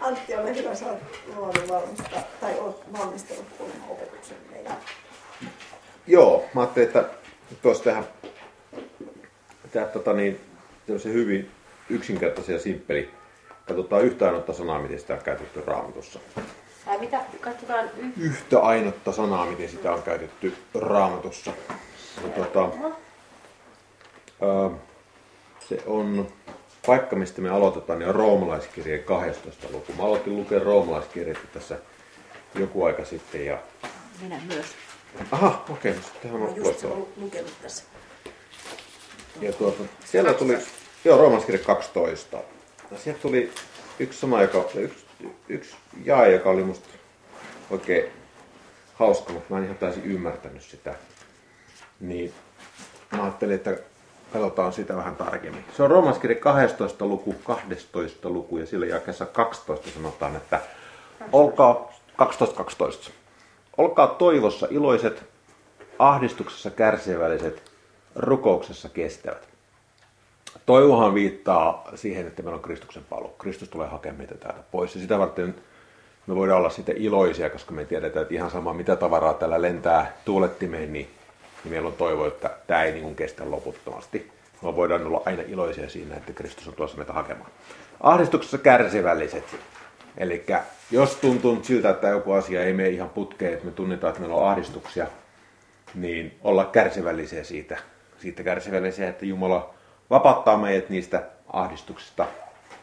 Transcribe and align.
Antti, 0.00 0.34
ole 0.36 0.56
hyvä, 0.56 0.74
sä 0.74 0.86
oot 0.86 0.98
luonut 1.36 1.68
valmistaa, 1.68 2.22
tai 2.40 2.54
oot 2.58 2.84
valmistellut 2.98 3.46
kuulemma 3.58 3.86
opetuksen 3.88 4.36
meille. 4.50 4.70
Joo, 6.06 6.44
mä 6.54 6.60
ajattelin, 6.60 6.86
että 6.86 7.04
tuossa 7.62 7.84
tehdä, 7.84 8.04
tehdä 9.72 9.86
tota 9.86 10.12
niin, 10.12 10.40
tämmöisen 10.86 11.12
hyvin 11.12 11.50
yksinkertaisia 11.90 12.54
ja 12.54 12.60
simppeli. 12.60 13.10
Katsotaan 13.66 14.04
yhtä 14.04 14.26
ainutta 14.26 14.52
sanaa, 14.52 14.82
miten 14.82 15.00
sitä 15.00 15.14
on 15.14 15.22
käytetty 15.22 15.62
raamatussa. 15.66 16.20
Ää, 16.86 16.98
mitä? 16.98 17.20
Katsotaan 17.40 17.90
y- 17.96 18.12
Yhtä 18.24 18.60
ainutta 18.60 19.12
sanaa, 19.12 19.46
miten 19.46 19.68
sitä 19.68 19.92
on 19.92 20.02
käytetty 20.02 20.54
raamatussa. 20.74 21.52
Ja 22.24 22.28
tota, 22.28 22.60
ää, 24.42 24.70
se 25.68 25.82
on 25.86 26.28
paikka, 26.86 27.16
mistä 27.16 27.40
me 27.40 27.50
aloitetaan, 27.50 27.98
niin 27.98 28.08
on 28.08 28.14
roomalaiskirjeen 28.14 29.04
12. 29.04 29.66
luku. 29.70 29.92
Mä 29.92 30.02
aloitin 30.02 30.36
lukea 30.36 30.58
roomalaiskirjettä 30.58 31.48
tässä 31.54 31.78
joku 32.54 32.84
aika 32.84 33.04
sitten. 33.04 33.46
Ja... 33.46 33.58
Minä 34.22 34.40
myös. 34.46 34.66
Aha, 35.30 35.64
okei, 35.70 35.94
okay, 36.20 36.38
Mä 36.38 36.44
on 36.44 36.56
just 36.56 36.84
lukenut 37.16 37.52
tässä. 37.62 37.84
Ja 39.40 39.52
tuota, 39.52 39.82
siellä 40.04 40.34
tuli, 40.34 40.58
joo, 41.04 41.18
roomalaiskirja 41.18 41.64
12. 41.64 42.36
Ja 42.90 42.98
sieltä 42.98 43.20
tuli 43.22 43.52
yksi 43.98 44.20
sana, 44.20 44.42
joka, 44.42 44.64
yksi, 44.74 45.06
yksi 45.48 45.76
jae, 46.04 46.32
joka 46.32 46.50
oli 46.50 46.64
musta 46.64 46.88
oikein 47.70 48.04
hauska, 48.94 49.32
mutta 49.32 49.54
mä 49.54 49.58
en 49.58 49.64
ihan 49.64 49.78
täysin 49.78 50.04
ymmärtänyt 50.04 50.62
sitä. 50.62 50.94
Niin 52.00 52.32
mä 53.12 53.22
ajattelin, 53.22 53.54
että 53.54 53.78
katsotaan 54.32 54.72
sitä 54.72 54.96
vähän 54.96 55.16
tarkemmin. 55.16 55.64
Se 55.76 55.82
on 55.82 55.90
roomalaiskirja 55.90 56.40
12. 56.40 57.06
luku, 57.06 57.34
12. 57.44 58.28
luku 58.28 58.58
ja 58.58 58.66
sillä 58.66 58.86
jakeessa 58.86 59.26
12 59.26 59.90
sanotaan, 59.90 60.36
että 60.36 60.60
olkaa 61.32 61.92
12, 62.16 62.56
12. 62.56 63.10
Olkaa 63.76 64.06
toivossa 64.06 64.66
iloiset, 64.70 65.24
ahdistuksessa 65.98 66.70
kärsivälliset, 66.70 67.62
rukouksessa 68.16 68.88
kestävät. 68.88 69.48
Toivohan 70.66 71.14
viittaa 71.14 71.88
siihen, 71.94 72.26
että 72.26 72.42
meillä 72.42 72.56
on 72.56 72.62
Kristuksen 72.62 73.04
paluu. 73.10 73.34
Kristus 73.38 73.68
tulee 73.68 73.88
hakemaan 73.88 74.18
meitä 74.18 74.34
täältä 74.34 74.62
pois. 74.70 74.94
Ja 74.94 75.00
sitä 75.00 75.18
varten 75.18 75.54
me 76.26 76.36
voidaan 76.36 76.58
olla 76.58 76.70
siitä 76.70 76.92
iloisia, 76.96 77.50
koska 77.50 77.72
me 77.72 77.84
tiedetään, 77.84 78.22
että 78.22 78.34
ihan 78.34 78.50
sama 78.50 78.72
mitä 78.72 78.96
tavaraa 78.96 79.34
täällä 79.34 79.62
lentää 79.62 80.16
tuulettimeen, 80.24 80.92
niin, 80.92 81.10
niin 81.64 81.72
meillä 81.72 81.88
on 81.88 81.94
toivo, 81.94 82.26
että 82.26 82.50
tämä 82.66 82.82
ei 82.82 82.92
niin 82.92 83.16
kestä 83.16 83.50
loputtomasti. 83.50 84.30
Me 84.62 84.76
voidaan 84.76 85.06
olla 85.06 85.22
aina 85.26 85.42
iloisia 85.48 85.88
siinä, 85.88 86.16
että 86.16 86.32
Kristus 86.32 86.68
on 86.68 86.74
tuossa 86.74 86.96
meitä 86.96 87.12
hakemaan. 87.12 87.50
Ahdistuksessa 88.00 88.58
kärsivälliset. 88.58 89.44
Eli 90.18 90.44
jos 90.90 91.16
tuntuu 91.16 91.58
siltä, 91.62 91.90
että 91.90 92.08
joku 92.08 92.32
asia 92.32 92.62
ei 92.62 92.72
mene 92.72 92.88
ihan 92.88 93.10
putkeen, 93.10 93.52
että 93.52 93.64
me 93.64 93.70
tunnetaan, 93.70 94.08
että 94.10 94.20
meillä 94.20 94.36
on 94.36 94.48
ahdistuksia, 94.48 95.06
niin 95.94 96.38
olla 96.44 96.64
kärsivällisiä 96.64 97.44
siitä, 97.44 97.78
siitä 98.18 98.42
kärsivällisiä, 98.42 99.08
että 99.08 99.26
Jumala 99.26 99.74
vapauttaa 100.10 100.56
meidät 100.56 100.90
niistä 100.90 101.22
ahdistuksista. 101.52 102.26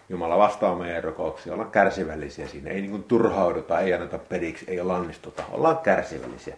Jumala 0.09 0.37
vastaa 0.37 0.75
meidän 0.75 1.03
rukouksia, 1.03 1.53
ollaan 1.53 1.71
kärsivällisiä 1.71 2.47
siinä. 2.47 2.69
Ei 2.69 2.81
niin 2.81 3.03
turhauduta, 3.03 3.79
ei 3.79 3.93
anneta 3.93 4.19
periksi, 4.19 4.65
ei 4.67 4.83
lannistuta, 4.83 5.43
ollaan 5.51 5.77
kärsivällisiä. 5.77 6.57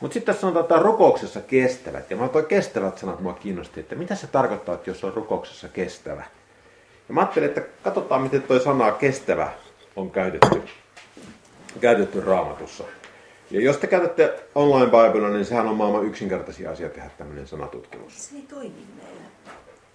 Mutta 0.00 0.14
sitten 0.14 0.26
tässä 0.26 0.40
sanotaan, 0.40 0.64
että 0.64 0.78
rukouksessa 0.78 1.40
kestävät. 1.40 2.10
Ja 2.10 2.16
mä 2.16 2.28
toi 2.28 2.42
kestävät 2.42 2.98
sanat 2.98 3.20
mua 3.20 3.32
kiinnosti, 3.32 3.80
että 3.80 3.94
mitä 3.94 4.14
se 4.14 4.26
tarkoittaa, 4.26 4.74
että 4.74 4.90
jos 4.90 5.04
on 5.04 5.12
rukouksessa 5.14 5.68
kestävä. 5.68 6.24
Ja 7.08 7.14
mä 7.14 7.20
ajattelin, 7.20 7.48
että 7.48 7.60
katsotaan, 7.82 8.22
miten 8.22 8.42
toi 8.42 8.60
sana 8.60 8.92
kestävä 8.92 9.52
on 9.96 10.10
käytetty, 10.10 10.62
käytetty 11.80 12.20
raamatussa. 12.20 12.84
Ja 13.50 13.60
jos 13.60 13.76
te 13.76 13.86
käytätte 13.86 14.40
online 14.54 14.86
Biblea, 14.86 15.28
niin 15.28 15.44
sehän 15.44 15.66
on 15.66 15.76
maailman 15.76 16.04
yksinkertaisia 16.06 16.70
asia 16.70 16.88
tehdä 16.88 17.10
tämmöinen 17.18 17.46
sanatutkimus. 17.46 18.28
Se 18.28 18.36
ei 18.36 18.42
toimi 18.42 18.86
meillä. 18.96 19.24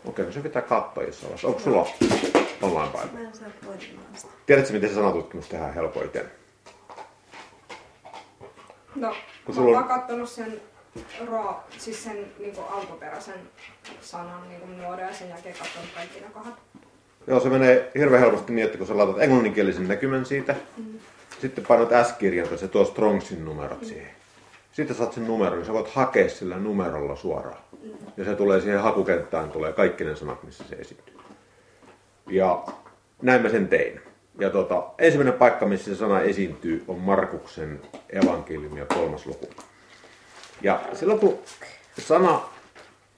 Okei, 0.05 0.25
no 0.25 0.31
se 0.31 0.39
pitää 0.39 0.61
katsoa 0.61 1.03
jossain 1.03 1.23
vaiheessa. 1.23 1.47
Onko 1.47 1.59
sulla 1.59 1.87
online 2.61 2.91
Bible? 2.91 3.21
Mä 3.21 3.27
en 3.27 3.35
saa. 4.15 4.31
Tiedätkö, 4.45 4.73
miten 4.73 4.89
se 4.89 4.95
sanatutkimus 4.95 5.47
tehdään 5.47 5.73
helpoiten? 5.73 6.31
No, 8.99 9.15
Kun 9.45 9.55
mä 9.55 9.61
oon 9.61 9.75
on- 9.77 9.83
kattonut 9.83 10.29
sen, 10.29 10.61
raa, 11.31 11.67
siis 11.77 12.03
sen 12.03 12.25
niin 12.39 12.55
alkuperäisen 12.71 13.39
sanan 14.01 14.49
niin 14.49 14.69
muodon 14.69 14.99
ja 15.05 15.13
sen 15.13 15.29
jälkeen 15.29 15.55
katsonut 15.59 15.89
kaikki 15.95 16.19
ne 16.19 16.25
kohdat. 16.33 16.53
Joo, 17.27 17.39
se 17.39 17.49
menee 17.49 17.91
hirveän 17.95 18.21
helposti 18.21 18.53
niin, 18.53 18.65
että 18.65 18.77
kun 18.77 18.87
sä 18.87 18.97
laitat 18.97 19.21
englanninkielisen 19.21 19.87
näkymän 19.87 20.25
siitä, 20.25 20.55
sitten 21.41 21.65
painat 21.65 22.07
S-kirjan, 22.07 22.57
se 22.57 22.67
tuo 22.67 22.85
Strongsin 22.85 23.45
numerot 23.45 23.85
siihen. 23.85 24.11
Sitten 24.71 24.95
saat 24.95 25.13
sen 25.13 25.27
numeron, 25.27 25.57
niin 25.59 25.65
sä 25.65 25.73
voit 25.73 25.89
hakea 25.89 26.29
sillä 26.29 26.57
numerolla 26.57 27.15
suoraan. 27.15 27.61
Ja 28.17 28.25
se 28.25 28.35
tulee 28.35 28.61
siihen 28.61 28.79
hakukenttään, 28.81 29.51
tulee 29.51 29.73
kaikki 29.73 30.03
ne 30.03 30.15
sanat, 30.15 30.43
missä 30.43 30.63
se 30.69 30.75
esiintyy. 30.75 31.15
Ja 32.29 32.63
näin 33.21 33.41
mä 33.41 33.49
sen 33.49 33.67
tein. 33.67 34.01
Ja 34.39 34.49
tota, 34.49 34.83
ensimmäinen 34.97 35.33
paikka, 35.33 35.65
missä 35.65 35.93
se 35.93 35.99
sana 35.99 36.21
esiintyy, 36.21 36.83
on 36.87 36.99
Markuksen 36.99 37.81
evankeliumi 38.09 38.79
ja 38.79 38.85
kolmas 38.85 39.25
luku. 39.25 39.49
Ja 40.61 40.81
silloin 40.93 41.19
kun 41.19 41.39
sana 41.99 42.41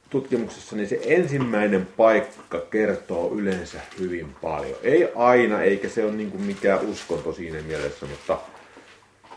tutkimuksessa, 0.09 0.75
niin 0.75 0.87
se 0.87 0.99
ensimmäinen 1.03 1.87
paikka 1.97 2.59
kertoo 2.59 3.31
yleensä 3.35 3.77
hyvin 3.99 4.35
paljon. 4.41 4.77
Ei 4.83 5.11
aina, 5.15 5.61
eikä 5.61 5.89
se 5.89 6.05
ole 6.05 6.11
niin 6.11 6.41
mikään 6.41 6.79
uskonto 6.79 7.33
siinä 7.33 7.61
mielessä, 7.61 8.05
mutta 8.05 8.37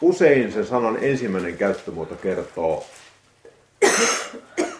usein 0.00 0.52
se 0.52 0.64
sanan 0.64 0.98
ensimmäinen 1.00 1.56
käyttömuoto 1.56 2.14
kertoo, 2.14 2.86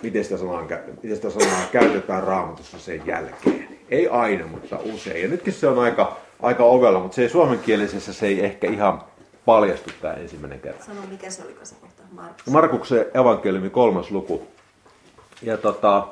miten 0.03 0.25
sitä 0.25 0.37
sanaa, 0.37 0.69
miten 1.03 1.17
sitä 1.17 1.31
sanaa 1.31 1.67
käytetään 1.73 2.23
raamatussa 2.23 2.79
sen 2.79 3.03
jälkeen. 3.07 3.69
Ei 3.89 4.09
aina, 4.09 4.47
mutta 4.47 4.79
usein. 4.95 5.23
Ja 5.23 5.29
nytkin 5.29 5.53
se 5.53 5.67
on 5.67 5.79
aika, 5.79 6.17
aika 6.43 6.65
ovella, 6.65 7.01
mutta 7.01 7.15
se 7.15 7.23
ei 7.23 7.29
suomenkielisessä 7.29 8.13
se 8.13 8.27
ei 8.27 8.45
ehkä 8.45 8.67
ihan 8.71 9.03
paljastu 9.45 9.91
tämä 10.03 10.15
ensimmäinen 10.15 10.61
kerta. 10.61 10.85
Sano, 10.85 11.01
mikä 11.11 11.31
se 11.31 11.43
oli 11.45 11.57
se 11.63 11.75
kohta? 11.81 12.03
Markus. 12.13 12.47
Markuksen 12.47 13.07
evankeliumi 13.15 13.71
kolmas 13.71 14.11
luku. 14.11 14.47
Ja 15.43 15.57
tota, 15.57 16.07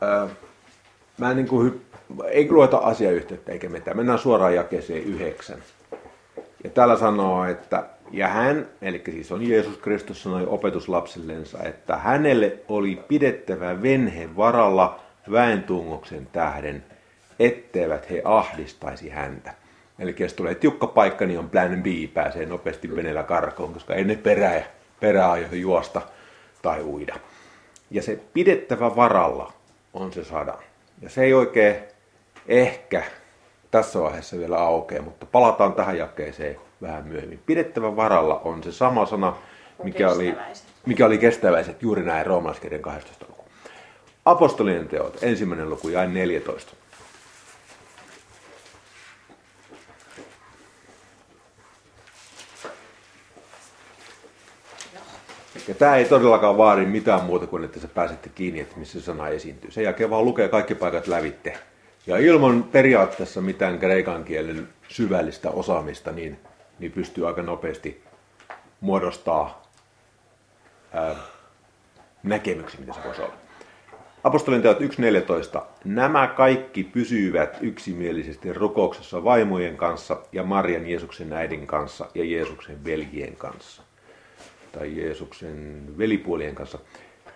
ää, 0.00 0.28
mä 1.18 1.30
en 1.30 1.36
niin 1.36 1.48
kuin, 1.48 1.86
ei 2.28 2.50
lueta 2.50 2.76
asiayhteyttä 2.76 3.52
eikä 3.52 3.68
mitään. 3.68 3.96
Mennään 3.96 4.18
suoraan 4.18 4.54
jakeeseen 4.54 5.04
yhdeksän. 5.04 5.58
Ja 6.64 6.70
täällä 6.70 6.96
sanoo, 6.96 7.44
että 7.44 7.84
ja 8.12 8.28
hän, 8.28 8.68
eli 8.82 9.02
siis 9.04 9.32
on 9.32 9.48
Jeesus 9.48 9.76
Kristus 9.76 10.22
sanoi 10.22 10.46
opetuslapsillensa, 10.46 11.62
että 11.62 11.96
hänelle 11.96 12.58
oli 12.68 13.02
pidettävä 13.08 13.82
venhe 13.82 14.28
varalla 14.36 15.00
väentungoksen 15.30 16.28
tähden, 16.32 16.84
etteivät 17.46 18.10
he 18.10 18.22
ahdistaisi 18.24 19.08
häntä. 19.08 19.54
Eli 19.98 20.14
jos 20.18 20.34
tulee 20.34 20.54
tiukka 20.54 20.86
paikka, 20.86 21.26
niin 21.26 21.38
on 21.38 21.50
plan 21.50 21.82
B, 21.82 21.86
pääsee 22.14 22.46
nopeasti 22.46 22.96
veneellä 22.96 23.22
karkoon, 23.22 23.72
koska 23.72 23.94
ei 23.94 24.04
ne 24.04 24.16
perää, 24.16 24.62
perää 25.00 25.30
aio 25.30 25.46
juosta 25.52 26.02
tai 26.62 26.82
uida. 26.82 27.14
Ja 27.90 28.02
se 28.02 28.20
pidettävä 28.34 28.96
varalla 28.96 29.52
on 29.92 30.12
se 30.12 30.24
sada. 30.24 30.54
Ja 31.02 31.10
se 31.10 31.22
ei 31.22 31.34
oikein 31.34 31.76
ehkä 32.48 33.02
tässä 33.70 34.00
vaiheessa 34.00 34.38
vielä 34.38 34.58
aukea, 34.58 35.02
mutta 35.02 35.26
palataan 35.26 35.72
tähän 35.72 35.98
jakeeseen 35.98 36.56
vähän 36.82 37.04
myöhemmin. 37.06 37.40
Pidettävä 37.46 37.96
varalla 37.96 38.40
on 38.44 38.62
se 38.62 38.72
sama 38.72 39.06
sana, 39.06 39.36
mikä 39.82 40.10
oli, 40.10 40.34
mikä 40.86 41.06
oli 41.06 41.18
kestäväiset, 41.18 41.82
juuri 41.82 42.02
näin 42.02 42.26
roomalaiskirjan 42.26 42.82
12 42.82 43.26
luku. 43.28 43.44
Apostolien 44.24 44.88
teot, 44.88 45.22
ensimmäinen 45.22 45.70
luku, 45.70 45.88
jae 45.88 46.06
14. 46.06 46.72
Ja 55.68 55.74
tämä 55.74 55.96
ei 55.96 56.04
todellakaan 56.04 56.56
vaadi 56.56 56.86
mitään 56.86 57.24
muuta 57.24 57.46
kuin, 57.46 57.64
että 57.64 57.80
sä 57.80 57.88
pääsette 57.88 58.28
kiinni, 58.28 58.60
että 58.60 58.78
missä 58.78 59.00
sana 59.00 59.28
esiintyy. 59.28 59.70
Sen 59.70 59.84
jälkeen 59.84 60.10
vaan 60.10 60.24
lukee 60.24 60.48
kaikki 60.48 60.74
paikat 60.74 61.06
lävitte. 61.06 61.58
Ja 62.06 62.18
ilman 62.18 62.62
periaatteessa 62.62 63.40
mitään 63.40 63.78
kreikan 63.78 64.24
kielen 64.24 64.68
syvällistä 64.88 65.50
osaamista, 65.50 66.12
niin, 66.12 66.38
niin 66.78 66.92
pystyy 66.92 67.26
aika 67.26 67.42
nopeasti 67.42 68.04
muodostaa 68.80 69.62
ää, 70.92 71.16
näkemyksen, 72.22 72.80
mitä 72.80 72.92
se 72.92 73.00
voisi 73.04 73.22
olla. 73.22 73.34
Apostolin 74.24 74.62
teot 74.62 74.80
1.14. 74.80 75.62
Nämä 75.84 76.26
kaikki 76.26 76.84
pysyivät 76.84 77.58
yksimielisesti 77.60 78.52
rukouksessa 78.52 79.24
vaimojen 79.24 79.76
kanssa 79.76 80.16
ja 80.32 80.42
Marian 80.42 80.86
Jeesuksen 80.86 81.32
äidin 81.32 81.66
kanssa 81.66 82.08
ja 82.14 82.24
Jeesuksen 82.24 82.84
veljien 82.84 83.36
kanssa 83.36 83.82
tai 84.72 84.96
Jeesuksen 84.96 85.86
velipuolien 85.98 86.54
kanssa 86.54 86.78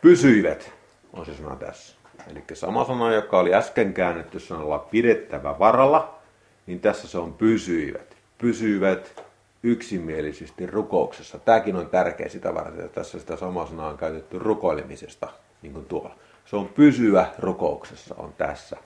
pysyivät, 0.01 0.73
on 1.13 1.27
se 1.27 1.35
sana 1.35 1.57
tässä. 1.57 1.97
Eli 2.31 2.45
sama 2.53 2.85
sana, 2.85 3.15
joka 3.15 3.39
oli 3.39 3.55
äsken 3.55 3.95
käännetty 3.95 4.41
sanalla 4.41 4.79
pidettävä 4.79 5.59
varalla, 5.59 6.19
niin 6.67 6.81
tässä 6.81 7.09
se 7.09 7.19
on 7.19 7.33
pysyivät. 7.33 8.17
Pysyivät 8.39 9.23
yksimielisesti 9.63 10.67
rukouksessa. 10.67 11.39
Tämäkin 11.39 11.77
on 11.77 11.89
tärkeä 11.89 12.29
sitä 12.29 12.55
varten, 12.55 12.85
että 12.85 13.01
tässä 13.01 13.19
sitä 13.19 13.37
samaa 13.37 13.67
sanaa 13.67 13.91
on 13.91 13.99
käytetty 13.99 14.39
rukoilemisesta, 14.39 15.29
niin 15.63 15.73
kuin 15.73 15.87
tuolla. 15.87 16.17
Se 16.45 16.57
on 16.57 16.69
pysyvä 16.69 17.27
rukouksessa, 17.39 18.15
on 18.19 18.33
tässä, 18.39 18.77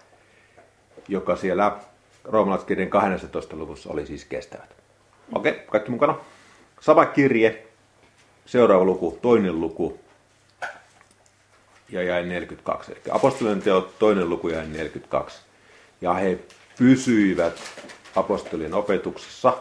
joka 1.08 1.36
siellä 1.36 1.76
roomalaiskirjan 2.24 2.90
12. 2.90 3.56
luvussa 3.56 3.90
oli 3.92 4.06
siis 4.06 4.24
kestävät. 4.24 4.76
Okei, 5.34 5.52
okay, 5.52 5.64
kaikki 5.66 5.90
mukana. 5.90 6.18
Sama 6.80 7.04
kirje, 7.06 7.66
seuraava 8.50 8.84
luku, 8.84 9.18
toinen 9.22 9.60
luku, 9.60 9.98
ja 11.88 12.02
jäi 12.02 12.26
42. 12.26 12.92
Eli 12.92 13.00
apostolien 13.10 13.62
teot, 13.62 13.98
toinen 13.98 14.28
luku 14.28 14.48
jäi 14.48 14.66
42. 14.66 15.40
Ja 16.00 16.14
he 16.14 16.38
pysyivät 16.78 17.60
apostolien 18.16 18.74
opetuksessa 18.74 19.58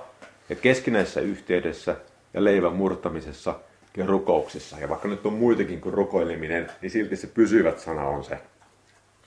ja 0.49 0.55
keskinäisessä 0.55 1.21
yhteydessä 1.21 1.95
ja 2.33 2.43
leivän 2.43 2.73
murtamisessa 2.73 3.59
ja 3.97 4.05
rukouksissa. 4.05 4.79
Ja 4.79 4.89
vaikka 4.89 5.07
nyt 5.07 5.25
on 5.25 5.33
muitakin 5.33 5.81
kuin 5.81 5.93
rukoileminen, 5.93 6.71
niin 6.81 6.91
silti 6.91 7.15
se 7.15 7.27
pysyvät 7.27 7.79
sana 7.79 8.07
on 8.07 8.23
se, 8.23 8.39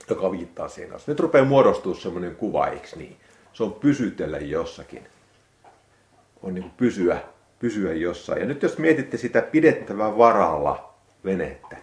joka 0.09 0.31
viittaa 0.31 0.67
siihen. 0.67 0.99
Nyt 1.07 1.19
rupeaa 1.19 1.45
muodostua 1.45 1.95
semmoinen 1.95 2.35
kuva, 2.35 2.67
eikö 2.67 2.87
niin? 2.95 3.17
Se 3.53 3.63
on 3.63 3.73
pysytellä 3.73 4.37
jossakin. 4.37 5.07
On 6.41 6.53
niin 6.53 6.71
pysyä, 6.77 7.21
pysyä 7.63 7.93
jossain. 7.93 8.39
Ja 8.39 8.45
nyt 8.45 8.63
jos 8.63 8.77
mietitte 8.77 9.17
sitä 9.17 9.41
pidettävää 9.41 10.17
varalla 10.17 10.93
venettä, 11.25 11.77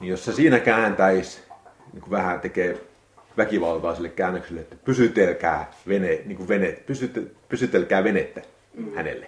niin 0.00 0.10
jos 0.10 0.24
se 0.24 0.32
siinä 0.32 0.60
kääntäisi, 0.60 1.40
niin 1.92 2.02
kuin 2.02 2.10
vähän 2.10 2.40
tekee 2.40 2.80
väkivaltaa 3.36 3.94
sille 3.94 4.08
käännökselle, 4.08 4.60
että 4.60 4.76
pysytelkää, 4.84 5.70
vene, 5.88 6.20
niin 6.24 6.36
kuin 6.36 6.48
vene, 6.48 6.72
pysyte, 6.86 7.22
pysytelkää 7.48 8.04
venettä 8.04 8.42
mm. 8.74 8.94
hänelle. 8.94 9.26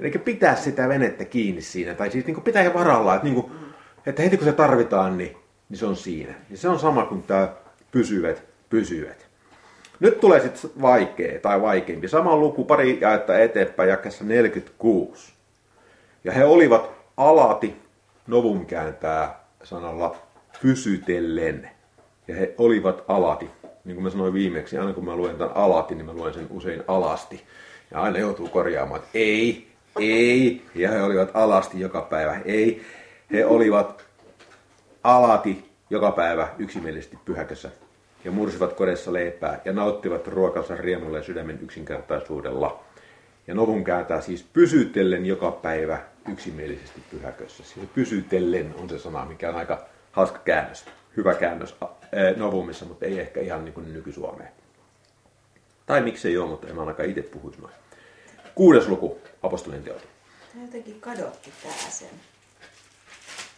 Eli 0.00 0.10
pitää 0.10 0.56
sitä 0.56 0.88
venettä 0.88 1.24
kiinni 1.24 1.62
siinä, 1.62 1.94
tai 1.94 2.10
siis 2.10 2.26
niin 2.26 2.34
kuin 2.34 2.44
pitää 2.44 2.74
varalla, 2.74 3.14
että, 3.14 3.24
niin 3.24 3.34
kuin, 3.34 3.52
että 4.06 4.22
heti 4.22 4.36
kun 4.36 4.46
se 4.46 4.52
tarvitaan, 4.52 5.18
niin, 5.18 5.36
niin 5.68 5.78
se 5.78 5.86
on 5.86 5.96
siinä. 5.96 6.34
Ja 6.50 6.56
se 6.56 6.68
on 6.68 6.78
sama 6.78 7.06
kuin 7.06 7.22
tämä 7.22 7.48
pysyvät, 7.92 8.42
pysyvät. 8.70 9.31
Nyt 10.02 10.20
tulee 10.20 10.40
sitten 10.40 10.70
vaikea 10.82 11.40
tai 11.40 11.62
vaikeampi. 11.62 12.08
Sama 12.08 12.36
luku 12.36 12.64
pari 12.64 12.98
jaetta 13.00 13.38
eteenpäin 13.38 13.88
jakessa 13.88 14.24
46. 14.24 15.32
Ja 16.24 16.32
he 16.32 16.44
olivat 16.44 16.90
alati, 17.16 17.76
Novum 18.26 18.66
kääntää 18.66 19.40
sanalla 19.64 20.16
pysytellen. 20.62 21.70
Ja 22.28 22.34
he 22.34 22.54
olivat 22.58 23.04
alati. 23.08 23.50
Niin 23.84 23.94
kuin 23.94 24.04
mä 24.04 24.10
sanoin 24.10 24.32
viimeksi, 24.32 24.78
aina 24.78 24.92
kun 24.92 25.04
mä 25.04 25.16
luen 25.16 25.36
tämän 25.36 25.56
alati, 25.56 25.94
niin 25.94 26.06
mä 26.06 26.12
luen 26.12 26.34
sen 26.34 26.46
usein 26.50 26.82
alasti. 26.88 27.42
Ja 27.90 28.02
aina 28.02 28.18
joutuu 28.18 28.48
korjaamaan, 28.48 29.00
että 29.00 29.10
ei, 29.14 29.66
ei. 30.00 30.62
Ja 30.74 30.90
he 30.90 31.02
olivat 31.02 31.30
alasti 31.34 31.80
joka 31.80 32.02
päivä. 32.02 32.40
Ei. 32.44 32.82
He 33.32 33.46
olivat 33.46 34.04
alati 35.04 35.70
joka 35.90 36.10
päivä 36.10 36.48
yksimielisesti 36.58 37.18
pyhäkössä. 37.24 37.70
Ja 38.24 38.30
mursivat 38.30 38.72
kodessa 38.72 39.12
leipää 39.12 39.60
ja 39.64 39.72
nauttivat 39.72 40.26
ruokansa 40.26 40.76
riemulla 40.76 41.16
ja 41.16 41.22
sydämen 41.24 41.58
yksinkertaisuudella. 41.62 42.84
Ja 43.46 43.54
Novun 43.54 43.84
kääntää 43.84 44.20
siis 44.20 44.46
pysytellen 44.52 45.26
joka 45.26 45.50
päivä 45.50 45.98
yksimielisesti 46.28 47.02
pyhäkössä. 47.10 47.64
Siis 47.64 47.88
pysytellen 47.94 48.74
on 48.78 48.88
se 48.88 48.98
sana, 48.98 49.24
mikä 49.24 49.48
on 49.48 49.56
aika 49.56 49.86
hauska 50.12 50.38
käännös. 50.38 50.84
Hyvä 51.16 51.34
käännös 51.34 51.76
Novumissa, 52.36 52.84
mutta 52.84 53.06
ei 53.06 53.20
ehkä 53.20 53.40
ihan 53.40 53.64
niin 53.64 53.74
kuin 53.74 53.92
nykysuomeen. 53.92 54.50
Tai 55.86 56.00
miksei 56.00 56.38
ole, 56.38 56.48
mutta 56.48 56.68
en 56.68 56.78
ainakaan 56.78 57.08
itse 57.08 57.22
puhuisi 57.22 57.60
noin. 57.60 57.74
Kuudes 58.54 58.88
luku, 58.88 59.18
apostolien 59.42 59.82
teot. 59.82 60.08
Jotenkin 60.62 61.00
kadotti 61.00 61.52
tää 61.62 61.90
sen. 61.90 62.31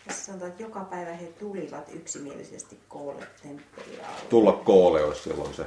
Tässä 0.07 0.25
sanotaan, 0.25 0.51
että 0.51 0.63
joka 0.63 0.81
päivä 0.81 1.13
he 1.13 1.27
tulivat 1.27 1.89
yksimielisesti 1.93 2.79
koolle 2.89 3.27
temppeliä 3.43 4.07
Tulla 4.29 4.53
koolle 4.53 5.05
olisi 5.05 5.23
silloin 5.23 5.55
se. 5.55 5.67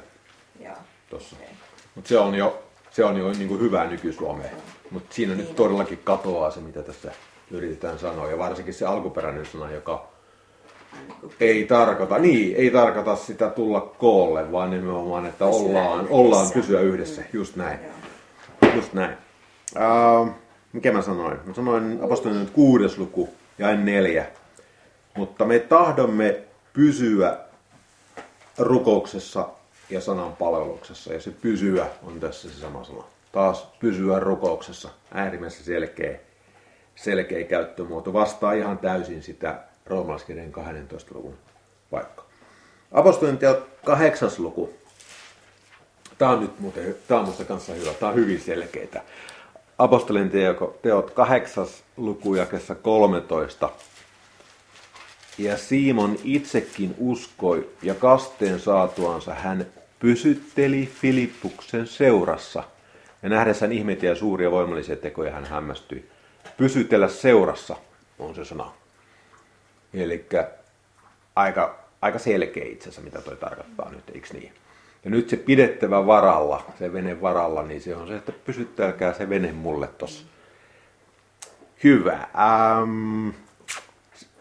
Joo. 0.60 0.75
Tossa. 1.10 1.36
Okay. 1.36 1.48
Mutta 1.95 2.10
se 2.10 2.18
on 2.18 2.36
jo 2.36 2.68
se 2.98 3.06
on 3.06 3.18
jo 3.18 3.31
niin 3.31 3.48
kuin 3.48 3.60
hyvä 3.60 3.86
nykysuomeen. 3.86 4.51
Mutta 4.92 5.16
siinä 5.16 5.36
nyt 5.36 5.56
todellakin 5.56 6.00
katoaa 6.04 6.51
se, 6.51 6.60
mitä 6.60 6.84
tässä 6.84 7.12
yritetään 7.51 8.00
sanoa. 8.00 8.30
Ja 8.30 8.38
varsinkin 8.38 8.74
se 8.74 8.86
alkuperäinen 8.86 9.45
sana, 9.45 9.72
joka 9.72 10.07
ei 11.39 11.66
tarkoita, 11.66 12.18
niin, 12.18 12.56
ei 12.56 12.72
tarkoita 12.72 13.16
sitä 13.16 13.50
tulla 13.50 13.81
koolle, 13.81 14.51
vaan 14.51 14.69
nimenomaan, 14.69 15.25
että 15.25 15.45
ollaan, 15.45 16.07
ollaan 16.10 16.51
pysyä 16.51 16.81
yhdessä. 16.81 17.22
Just 17.34 17.56
näin. 17.56 17.80
Just 18.75 18.94
näin. 18.94 19.18
Uh, 19.75 20.30
mikä 20.74 20.92
mä 20.92 21.01
sanoin? 21.01 21.38
Mä 21.45 21.54
sanoin 21.54 22.00
apostolinen 22.04 22.50
kuudes 22.54 22.98
luku 22.98 23.30
ja 23.57 23.69
en 23.69 23.86
neljä. 23.86 24.25
Mutta 25.15 25.45
me 25.45 25.59
tahdomme 25.59 26.42
pysyä 26.74 27.38
rukouksessa 28.57 29.50
ja 29.89 30.01
sanan 30.01 30.36
palveluksessa. 30.36 31.13
Ja 31.13 31.21
se 31.21 31.31
pysyä 31.31 31.88
on 32.04 32.19
tässä 32.19 32.50
se 32.50 32.59
sama 32.59 32.83
sana. 32.83 33.04
Taas 33.31 33.68
pysyä 33.80 34.19
rukouksessa. 34.19 34.89
Äärimmäisen 35.13 35.63
selkeä, 35.63 36.19
selkeä 36.95 37.44
käyttömuoto. 37.44 38.13
Vastaa 38.13 38.54
ihan 38.54 38.77
täysin 38.77 39.24
sitä 39.24 39.60
roomalaiskirjan 39.86 40.51
12 40.51 41.15
luvun 41.15 41.38
paikka. 41.92 42.24
Apostolien 42.92 43.38
teot 43.38 43.69
8. 43.86 44.30
luku. 44.38 44.74
Tämä 46.18 46.31
on 46.31 46.39
nyt 46.39 46.60
muuten, 46.60 46.95
tämä 47.07 47.19
on 47.19 47.33
kanssa 47.48 47.74
hyvä. 47.74 47.94
Tämä 47.94 48.10
on 48.10 48.15
hyvin 48.15 48.42
selkeitä. 48.42 49.01
Apostolien 49.77 50.31
teot 50.81 51.12
8. 51.12 51.68
luku 51.97 52.35
jakessa 52.35 52.75
13 52.75 53.69
ja 55.38 55.57
Simon 55.57 56.18
itsekin 56.24 56.95
uskoi, 56.97 57.69
ja 57.81 57.95
kasteen 57.95 58.59
saatuansa 58.59 59.33
hän 59.33 59.68
pysytteli 60.00 60.85
Filippuksen 61.01 61.88
seurassa. 61.88 62.63
Ja 63.24 63.29
nähdessään 63.29 63.71
ihmeitä 63.71 64.06
ja 64.06 64.15
suuria 64.15 64.51
voimallisia 64.51 64.95
tekoja 64.95 65.31
hän 65.31 65.45
hämmästyi. 65.45 66.09
Pysytellä 66.57 67.07
seurassa 67.07 67.75
on 68.19 68.35
se 68.35 68.45
sana. 68.45 68.71
Eli 69.94 70.25
aika, 71.35 71.79
aika 72.01 72.19
selkeä 72.19 72.65
itse 72.65 72.89
asiassa, 72.89 73.01
mitä 73.01 73.21
toi 73.21 73.35
tarkoittaa 73.35 73.91
nyt, 73.91 74.09
eikö 74.13 74.27
niin? 74.33 74.53
Ja 75.04 75.10
nyt 75.10 75.30
se 75.30 75.38
pidettävä 75.38 76.06
varalla, 76.06 76.66
se 76.80 76.94
vene 76.94 77.22
varalla, 77.22 77.64
niin 77.64 77.82
se 77.82 77.96
on 77.96 78.08
se, 78.08 78.16
että 78.16 78.32
pysyttäkää 78.32 79.14
se 79.14 79.30
vene 79.30 79.51
mulle 79.51 79.88
tossa. 79.88 80.25
Hyvä. 81.84 82.13
Ähm, 82.13 83.30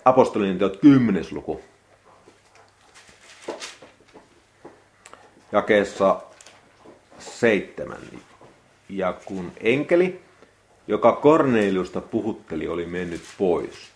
apostolien 0.04 0.58
teot 0.58 0.76
10. 0.76 1.24
luku. 1.30 1.60
Jakeessa 5.52 6.20
seitsemän. 7.18 7.98
Ja 8.88 9.12
kun 9.24 9.52
enkeli, 9.60 10.20
joka 10.88 11.12
Korneliusta 11.12 12.00
puhutteli, 12.00 12.68
oli 12.68 12.86
mennyt 12.86 13.22
pois, 13.38 13.90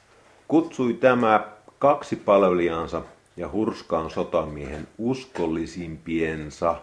kutsui 0.48 0.94
tämä 0.94 1.48
kaksi 1.78 2.16
palvelijansa 2.16 3.02
ja 3.36 3.48
hurskaan 3.48 4.10
sotamiehen 4.10 4.88
uskollisimpiensa 4.98 6.76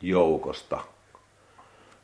joukosta. 0.00 0.80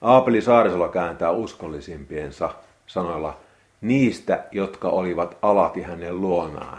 Aapeli 0.00 0.42
Saarisella 0.42 0.88
kääntää 0.88 1.30
uskollisimpiensa 1.30 2.50
sanoilla– 2.86 3.36
niistä, 3.80 4.44
jotka 4.52 4.88
olivat 4.88 5.36
alati 5.42 5.82
hänen 5.82 6.20
luonaan. 6.20 6.78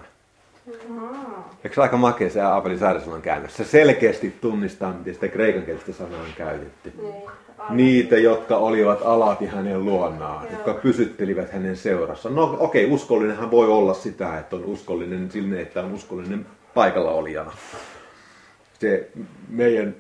Eikö 1.64 1.76
se 1.76 1.82
aika 1.82 1.98
makea 1.98 2.30
se 2.30 2.42
Aapeli 2.42 2.78
Saarisalan 2.78 3.22
käännös? 3.22 3.58
Se 3.58 3.64
selkeästi 3.64 4.38
tunnistaa, 4.42 4.94
miten 4.94 5.14
sitä 5.14 5.28
kreikan 5.28 5.64
kielistä 5.64 5.94
sanaa 5.94 6.20
on 6.20 6.34
käytetty. 6.38 6.94
Niin, 7.02 7.24
Niitä, 7.70 8.18
jotka 8.18 8.58
olivat 8.58 9.00
alati 9.04 9.46
hänen 9.46 9.86
luonaan, 9.86 10.44
Joo. 10.44 10.52
jotka 10.52 10.74
pysyttelivät 10.74 11.52
hänen 11.52 11.78
seurassa. 11.78 12.30
No 12.30 12.58
okei, 12.60 12.86
okay, 12.86 12.96
uskollinenhan 12.96 13.52
voi 13.52 13.68
olla 13.68 13.94
sitä, 13.94 14.38
että 14.40 14.56
on 14.56 14.66
uskollinen 14.66 15.32
sinne, 15.32 15.62
että 15.62 15.84
on 15.84 15.94
uskollinen 15.94 16.46
paikalla 16.80 17.12
olijana. 17.12 17.52
Se 18.80 19.10
meidän, 19.48 19.96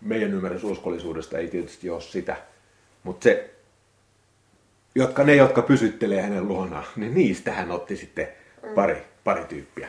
meidän 0.00 0.32
ymmärrys 0.32 0.64
uskollisuudesta 0.64 1.38
ei 1.38 1.48
tietysti 1.48 1.90
ole 1.90 2.00
sitä, 2.00 2.36
mutta 3.02 3.24
se 3.24 3.50
jotka, 4.94 5.24
ne, 5.24 5.34
jotka 5.34 5.62
pysyttelee 5.62 6.22
hänen 6.22 6.48
luonaan, 6.48 6.84
niin 6.96 7.14
niistä 7.14 7.52
hän 7.52 7.70
otti 7.70 7.96
sitten 7.96 8.28
pari, 8.74 9.02
pari 9.24 9.44
tyyppiä. 9.44 9.88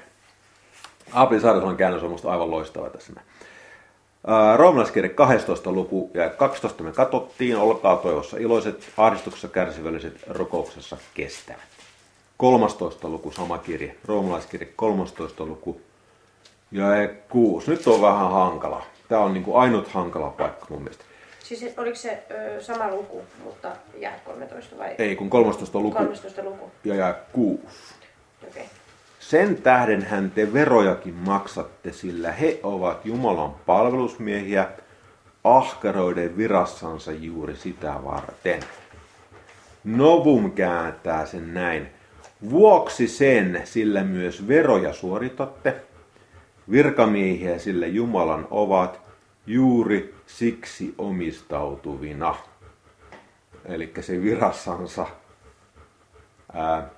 Aapeli 1.14 1.42
Saarisalan 1.42 1.78
käännös 1.78 2.04
on 2.04 2.10
minusta 2.10 2.32
aivan 2.32 2.52
loistava 2.52 2.90
tässä. 2.90 3.14
Roomalaiskirja 4.56 5.10
12. 5.10 5.72
luku 5.72 6.12
ja 6.14 6.30
12 6.30 6.84
me 6.84 6.92
katsottiin, 6.92 7.58
olkaa 7.58 7.96
toivossa 7.96 8.38
iloiset, 8.38 8.90
ahdistuksessa 8.98 9.48
kärsivälliset, 9.48 10.14
rukouksessa 10.28 10.98
kestävät. 11.14 11.78
13. 12.38 13.10
luku 13.10 13.32
sama 13.32 13.58
kirja, 13.58 13.94
roomalaiskirja 14.06 14.68
13. 14.76 15.46
luku 15.46 15.82
ja 16.72 16.86
6. 17.30 17.72
Nyt 17.72 17.88
on 17.88 18.02
vähän 18.02 18.32
hankala. 18.32 18.86
Tämä 19.10 19.22
on 19.22 19.34
niin 19.34 19.44
kuin 19.44 19.58
ainut 19.58 19.88
hankala 19.88 20.30
paikka 20.30 20.66
mun 20.70 20.82
mielestä. 20.82 21.04
Siis 21.44 21.74
oliko 21.78 21.96
se 21.96 22.24
ö, 22.32 22.64
sama 22.64 22.88
luku, 22.88 23.22
mutta 23.44 23.72
jää 24.00 24.20
13 24.26 24.78
vai 24.78 24.96
Ei, 24.98 25.16
kun 25.16 25.30
13 25.30 25.80
luku 25.80 25.98
13 25.98 26.44
luku? 26.44 26.72
ja 26.84 26.96
jää 26.96 27.14
6. 27.14 27.60
Okei. 28.48 28.66
Sen 29.20 29.62
tähden 29.62 30.02
hän 30.06 30.32
te 30.32 30.54
verojakin 30.54 31.14
maksatte, 31.14 31.92
sillä 31.92 32.32
he 32.32 32.60
ovat 32.64 33.06
Jumalan 33.06 33.56
palvelusmiehiä 33.66 34.68
ahkeroiden 35.44 36.38
virassansa 36.38 37.12
juuri 37.12 37.56
sitä 37.56 37.94
varten. 38.06 38.60
Novum 39.84 40.52
kääntää 40.52 41.26
sen 41.26 41.54
näin. 41.54 41.88
Vuoksi 42.50 43.08
sen, 43.08 43.62
sillä 43.64 44.04
myös 44.04 44.48
veroja 44.48 44.94
suoritatte, 44.94 45.76
virkamiehiä 46.72 47.60
sille 47.60 47.88
Jumalan 47.88 48.48
ovat 48.52 49.02
juuri 49.46 50.16
siksi 50.26 50.94
omistautuvina. 50.98 52.36
Eli 53.66 53.94
se 54.02 54.22
virassansa 54.22 55.08
ää, 56.54 56.90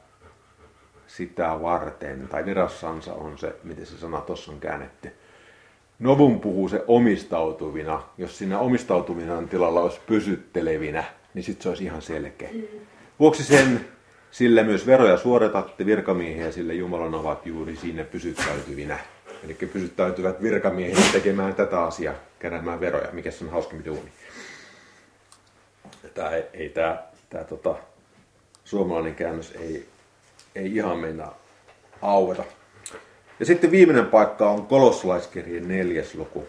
sitä 1.07 1.59
varten, 1.61 2.27
tai 2.27 2.45
virassansa 2.45 3.13
on 3.13 3.37
se, 3.37 3.55
miten 3.63 3.85
se 3.85 3.97
sana 3.97 4.21
tuossa 4.21 4.51
on 4.51 4.59
käännetty. 4.59 5.11
Novum 5.99 6.39
puhuu 6.39 6.69
se 6.69 6.83
omistautuvina. 6.87 8.03
Jos 8.17 8.37
siinä 8.37 8.59
omistautuminen 8.59 9.49
tilalla 9.49 9.81
olisi 9.81 9.99
pysyttelevinä, 10.07 11.03
niin 11.33 11.43
sitten 11.43 11.63
se 11.63 11.69
olisi 11.69 11.83
ihan 11.83 12.01
selkeä. 12.01 12.49
Vuoksi 13.19 13.43
sen 13.43 13.85
sillä 14.31 14.63
myös 14.63 14.87
veroja 14.87 15.17
suoritatte 15.17 15.85
virkamiehiä, 15.85 16.51
sillä 16.51 16.73
Jumalan 16.73 17.15
ovat 17.15 17.45
juuri 17.45 17.75
siinä 17.75 18.03
pysyttäytyvinä. 18.03 18.99
Eli 19.43 19.53
pysyttäytyvät 19.53 20.41
virkamiehet 20.41 21.11
tekemään 21.11 21.55
tätä 21.55 21.83
asiaa, 21.83 22.15
keräämään 22.39 22.79
veroja, 22.79 23.09
mikä 23.11 23.29
on 23.41 23.49
hauskempi 23.49 23.85
duuni. 23.85 24.11
Tämä 26.13 26.29
ei, 26.29 26.43
ei 26.53 26.69
tämä, 26.69 27.03
tämä 27.29 27.43
tota, 27.43 27.75
suomalainen 28.63 29.15
käännös 29.15 29.51
ei, 29.51 29.89
ei 30.55 30.75
ihan 30.75 30.97
mennä 30.97 31.27
aueta. 32.01 32.43
Ja 33.39 33.45
sitten 33.45 33.71
viimeinen 33.71 34.05
paikka 34.05 34.49
on 34.49 34.67
kolossalaiskirjeen 34.67 35.67
neljäs 35.67 36.15
luku. 36.15 36.47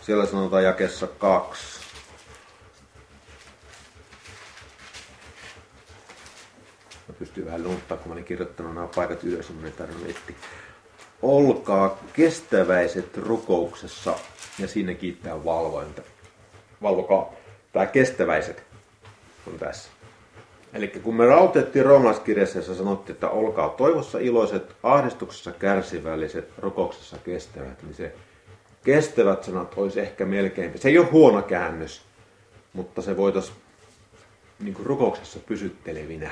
Siellä 0.00 0.26
sanotaan 0.26 0.64
jakessa 0.64 1.06
kaksi. 1.06 1.77
Mä 7.18 7.26
pystyn 7.26 7.46
vähän 7.46 7.64
lunttaa, 7.64 7.98
kun 7.98 8.08
mä 8.08 8.12
olin 8.12 8.24
kirjoittanut 8.24 8.74
nämä 8.74 8.88
paikat 8.94 9.24
ylös, 9.24 9.50
niin 9.62 9.72
tarvinnut. 9.72 10.16
Olkaa 11.22 11.98
kestäväiset 12.12 13.16
rukouksessa 13.16 14.14
ja 14.58 14.68
siinä 14.68 14.94
kiittää 14.94 15.44
valvointa. 15.44 16.02
Valvokaa. 16.82 17.32
Tämä 17.72 17.86
kestäväiset 17.86 18.62
on 19.46 19.58
tässä. 19.58 19.88
Eli 20.72 20.88
kun 20.88 21.14
me 21.14 21.26
rautettiin 21.26 21.84
roomalaiskirjassa, 21.84 22.58
jossa 22.58 22.74
sanottiin, 22.74 23.14
että 23.14 23.28
olkaa 23.28 23.68
toivossa 23.68 24.18
iloiset, 24.18 24.76
ahdistuksessa 24.82 25.52
kärsivälliset, 25.52 26.48
rukouksessa 26.58 27.16
kestävät, 27.24 27.82
niin 27.82 27.94
se 27.94 28.14
kestävät 28.84 29.44
sanat 29.44 29.74
olisi 29.76 30.00
ehkä 30.00 30.24
melkein, 30.24 30.78
se 30.78 30.88
ei 30.88 30.98
ole 30.98 31.06
huono 31.06 31.42
käännös, 31.42 32.02
mutta 32.72 33.02
se 33.02 33.16
voitaisiin 33.16 33.56
niin 34.60 34.76
rukouksessa 34.84 35.38
pysyttelevinä 35.38 36.30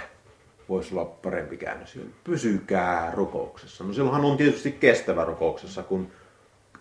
voisi 0.69 0.95
olla 0.95 1.05
parempi 1.05 1.57
käännös. 1.57 1.99
Pysykää 2.25 3.11
rukouksessa. 3.15 3.85
No 3.85 3.93
silloinhan 3.93 4.25
on 4.25 4.37
tietysti 4.37 4.73
kestävä 4.73 5.25
rukouksessa, 5.25 5.83
kun 5.83 6.09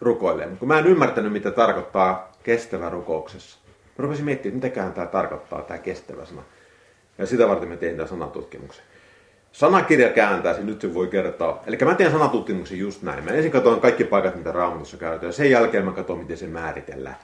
rukoilee. 0.01 0.45
Mutta 0.45 0.59
kun 0.59 0.67
mä 0.67 0.79
en 0.79 0.87
ymmärtänyt, 0.87 1.31
mitä 1.33 1.51
tarkoittaa 1.51 2.31
kestävä 2.43 2.89
rukouksessa. 2.89 3.59
Mä 3.97 4.03
rupesin 4.03 4.25
miettimään, 4.25 4.57
että 4.57 4.67
mitäkään 4.67 4.93
tämä 4.93 5.07
tarkoittaa, 5.07 5.61
tämä 5.61 5.77
kestävä 5.77 6.25
sana. 6.25 6.43
Ja 7.17 7.25
sitä 7.25 7.47
varten 7.47 7.69
mä 7.69 7.75
tein 7.75 7.95
tämän 7.95 8.09
sanatutkimuksen. 8.09 8.83
Sanakirja 9.51 10.09
kääntää, 10.09 10.59
nyt 10.59 10.81
se 10.81 10.93
voi 10.93 11.07
kertoa. 11.07 11.63
Eli 11.67 11.77
mä 11.85 11.95
teen 11.95 12.11
sanatutkimuksen 12.11 12.79
just 12.79 13.01
näin. 13.01 13.23
Mä 13.23 13.31
ensin 13.31 13.51
katson 13.51 13.81
kaikki 13.81 14.03
paikat, 14.03 14.35
mitä 14.35 14.51
raamatussa 14.51 14.97
käytetään. 14.97 15.33
Sen 15.33 15.51
jälkeen 15.51 15.85
mä 15.85 15.91
katson, 15.91 16.17
miten 16.17 16.37
se 16.37 16.47
määritellään. 16.47 17.15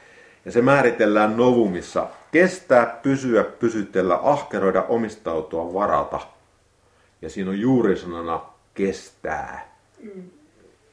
Ja 0.46 0.52
se 0.52 0.62
määritellään 0.62 1.38
novumissa. 1.38 2.08
Kestää, 2.32 3.00
pysyä, 3.04 3.44
pysytellä, 3.44 4.20
ahkeroida, 4.24 4.86
omistautua, 4.90 5.74
varata. 5.74 6.20
Ja 7.22 7.30
siinä 7.30 7.50
on 7.50 7.60
juuri 7.60 7.98
sanana 7.98 8.46
kestää, 8.74 9.76
mm. 10.00 10.30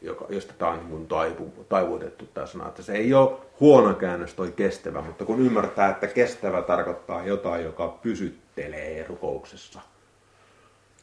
joka, 0.03 0.27
josta 0.29 0.53
tämä 0.53 0.71
on 0.71 0.91
niin 0.91 1.07
taivu, 1.07 1.67
taivutettu 1.69 2.27
tämä 2.27 2.47
sana. 2.47 2.69
Että 2.69 2.83
se 2.83 2.93
ei 2.93 3.15
ole 3.15 3.39
huono 3.61 3.95
käännös 3.95 4.35
toi 4.35 4.53
kestävä, 4.53 5.03
mutta 5.03 5.25
kun 5.25 5.41
ymmärtää, 5.41 5.91
että 5.91 6.07
kestävä 6.07 6.63
tarkoittaa 6.63 7.27
jotain, 7.27 7.65
joka 7.65 7.99
pysyttelee 8.03 9.07
rukouksessa, 9.09 9.81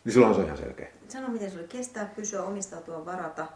niin 0.05 0.13
silloin 0.13 0.33
se 0.35 0.39
on 0.39 0.45
ihan 0.45 0.57
selkeä. 0.57 0.87
Sano, 1.07 1.27
miten 1.27 1.51
se 1.51 1.59
oli. 1.59 1.67
Kestää, 1.67 2.13
pysyä, 2.15 2.43
omistautua, 2.43 3.05
varata. 3.05 3.47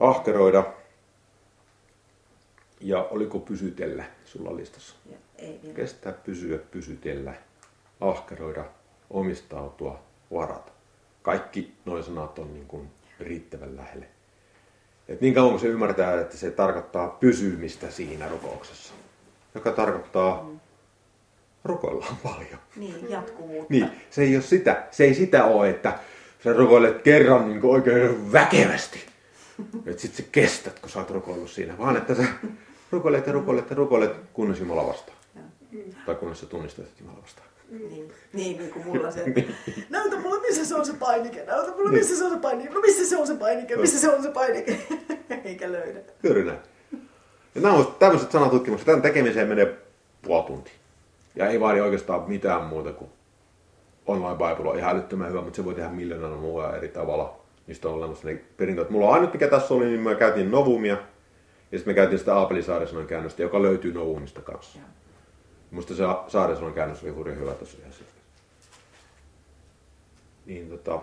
Ahkeroida. 0.00 0.64
Ja 2.80 3.02
oliko 3.10 3.38
pysytellä 3.38 4.04
sulla 4.24 4.56
listassa? 4.56 4.96
Ja 5.10 5.16
ei 5.38 5.60
vielä. 5.62 5.74
Kestää, 5.74 6.12
pysyä, 6.12 6.58
pysytellä, 6.58 7.34
ahkeroida, 8.00 8.64
omistautua, 9.10 10.02
varata. 10.32 10.72
Kaikki 11.22 11.74
nuo 11.84 12.02
sanat 12.02 12.38
on 12.38 12.54
niin 12.54 12.66
kuin 12.66 12.90
riittävän 13.20 13.76
lähelle. 13.76 14.06
Et 15.08 15.20
niin 15.20 15.34
kauan 15.34 15.50
kun 15.50 15.60
se 15.60 15.66
ymmärtää, 15.66 16.20
että 16.20 16.36
se 16.36 16.50
tarkoittaa 16.50 17.08
pysymistä 17.08 17.90
siinä 17.90 18.28
rukouksessa, 18.28 18.94
joka 19.54 19.72
tarkoittaa 19.72 20.42
mm. 20.42 20.60
rukoillaan 21.64 22.16
paljon. 22.22 22.58
Niin, 22.76 23.10
jatkuvuutta. 23.10 23.66
Niin, 23.68 23.90
se 24.10 24.22
ei 24.22 24.36
ole 24.36 24.42
sitä, 24.42 24.86
se 24.90 25.04
ei 25.04 25.14
sitä 25.14 25.44
ole, 25.44 25.70
että 25.70 25.98
sä 26.44 26.52
rukoilet 26.52 27.02
kerran 27.02 27.48
niin 27.48 27.64
oikein 27.64 28.32
väkevästi. 28.32 29.04
Että 29.86 30.02
sit 30.02 30.14
sä 30.14 30.22
kestät, 30.32 30.78
kun 30.78 30.90
sä 30.90 30.98
oot 30.98 31.10
rukoillut 31.10 31.50
siinä, 31.50 31.78
vaan 31.78 31.96
että 31.96 32.14
sä 32.14 32.24
rukoilet 32.90 33.26
ja 33.26 33.32
rukoilet 33.32 33.70
ja 33.70 33.76
rukoilet, 33.76 34.16
kunnes 34.32 34.60
Jumala 34.60 34.86
vastaa. 34.86 35.14
Tai 36.06 36.14
kunnes 36.14 36.40
sä 36.40 36.46
tunnistat, 36.46 36.84
että 36.84 37.02
Jumala 37.02 37.22
vastaa. 37.22 37.44
Niin, 37.70 38.12
niin, 38.32 38.58
niin 38.58 38.70
kuin 38.70 38.86
mulla 38.86 39.10
se. 39.10 39.24
Näytä 39.90 40.16
mulle, 40.16 40.40
missä 40.40 40.64
se 40.64 40.74
on 40.74 40.86
se 40.86 40.92
painike. 40.92 41.44
Näytä 41.46 41.70
mulle, 41.70 41.90
missä 41.90 42.16
se 42.16 42.24
on 42.24 42.30
se 42.30 42.38
painike. 42.38 42.74
No 42.74 42.80
missä 42.80 43.08
se 43.08 43.18
on 43.18 43.26
se 43.26 43.34
painike? 43.34 43.76
Missä 43.76 44.00
se 44.00 44.08
on 44.08 44.22
se 44.22 44.30
painike? 44.30 44.78
Eikä 45.44 45.72
löydä. 45.72 46.00
Juuri 46.22 46.44
näin. 46.44 46.58
Ja 47.54 47.60
nämä 47.60 47.74
on 47.74 47.94
tämmöiset 47.98 48.30
sanatutkimukset. 48.30 48.86
Tämän 48.86 49.02
tekemiseen 49.02 49.48
menee 49.48 49.78
puoli 50.22 50.46
tuntia. 50.46 50.74
Ja 51.36 51.48
ei 51.48 51.60
vaadi 51.60 51.80
oikeastaan 51.80 52.24
mitään 52.28 52.64
muuta 52.64 52.92
kuin 52.92 53.10
online 54.06 54.36
Bible 54.36 54.70
on 54.70 54.78
ihan 54.78 54.96
älyttömän 54.96 55.28
hyvä, 55.28 55.40
mutta 55.40 55.56
se 55.56 55.64
voi 55.64 55.74
tehdä 55.74 55.88
miljoonalla 55.88 56.36
muulla 56.36 56.76
eri 56.76 56.88
tavalla. 56.88 57.36
Niistä 57.66 57.88
on 57.88 57.94
olemassa 57.94 58.28
ne 58.28 58.40
perinteet. 58.56 58.90
Mulla 58.90 59.08
on 59.08 59.14
ainut 59.14 59.32
mikä 59.32 59.48
tässä 59.48 59.74
oli, 59.74 59.84
niin 59.84 60.00
mä 60.00 60.14
käytin 60.14 60.50
Novumia. 60.50 60.96
Ja 61.72 61.78
sitten 61.78 61.92
me 61.92 61.94
käytiin 61.94 62.18
sitä 62.18 62.34
Aapeli 62.34 62.62
Saarisanon 62.62 63.06
käännöstä, 63.06 63.42
joka 63.42 63.62
löytyy 63.62 63.92
Novumista 63.92 64.40
kanssa. 64.40 64.78
Ja. 64.78 64.84
Musta 65.74 65.94
se 65.94 66.02
Saarisanon 66.28 66.74
käännös 66.74 67.02
oli 67.02 67.10
hurjan 67.10 67.38
hyvä 67.38 67.52
selkeä. 67.52 67.88
Niin 70.46 70.68
tota, 70.70 71.00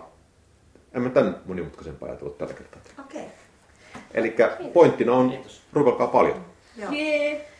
en 0.92 1.02
mä 1.02 1.10
tän 1.10 1.40
monimutkaisempaa 1.46 2.08
ajatellut 2.08 2.38
tällä 2.38 2.54
kertaa. 2.54 2.80
Okei. 3.04 3.20
Okay. 3.22 3.32
Eli 4.14 4.36
pointtina 4.72 5.12
on, 5.12 5.32
rukokaa 5.72 6.06
paljon. 6.06 6.44
Joo. 6.76 6.92
Jee. 6.92 7.51